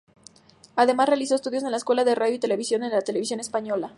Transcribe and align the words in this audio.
Además 0.75 1.09
realizó 1.09 1.35
estudios 1.35 1.61
en 1.61 1.69
la 1.69 1.77
Escuela 1.77 2.03
de 2.03 2.15
Radio 2.15 2.33
y 2.33 2.39
televisión 2.39 2.81
de 2.81 2.89
la 2.89 3.03
Televisión 3.03 3.39
Española. 3.39 3.89